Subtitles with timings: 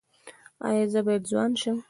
[0.67, 1.77] ایا زه باید ځوان شم؟